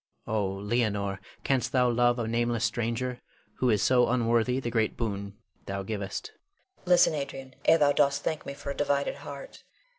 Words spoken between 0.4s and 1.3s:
Leonore,